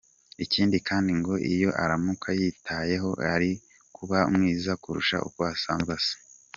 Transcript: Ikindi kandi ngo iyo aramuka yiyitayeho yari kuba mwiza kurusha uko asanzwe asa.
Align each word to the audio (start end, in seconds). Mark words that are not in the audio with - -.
Ikindi 0.43 0.77
kandi 0.87 1.11
ngo 1.19 1.33
iyo 1.53 1.69
aramuka 1.83 2.27
yiyitayeho 2.39 3.09
yari 3.27 3.51
kuba 3.95 4.17
mwiza 4.33 4.71
kurusha 4.81 5.17
uko 5.27 5.41
asanzwe 5.53 5.91
asa. 5.99 6.15